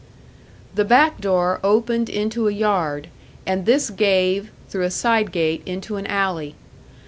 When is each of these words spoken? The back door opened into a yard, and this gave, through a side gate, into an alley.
The 0.73 0.83
back 0.83 1.21
door 1.21 1.59
opened 1.63 2.09
into 2.09 2.47
a 2.47 2.51
yard, 2.51 3.09
and 3.45 3.67
this 3.67 3.91
gave, 3.91 4.49
through 4.67 4.85
a 4.85 4.89
side 4.89 5.31
gate, 5.31 5.61
into 5.67 5.95
an 5.97 6.07
alley. 6.07 6.55